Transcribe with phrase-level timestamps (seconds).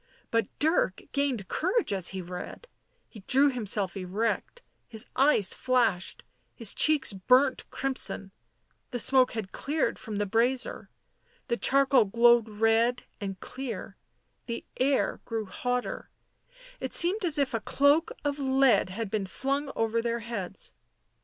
[0.31, 2.67] But Dirk gained courage as he read;
[3.07, 6.23] he drew himself erect; his eyes flashed,
[6.55, 8.31] his cheeks burnt crimson;
[8.89, 10.89] the smoke had cleared from the brazier,
[11.49, 13.95] the charcoal glowed red and clear;
[14.47, 16.09] the air grew hotter;
[16.79, 20.73] it seemed as if a cloak of lead had been flung over their heads.